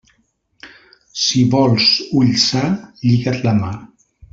[1.25, 1.93] Si vols
[2.23, 2.65] ull sa,
[3.07, 3.73] lliga't la mà.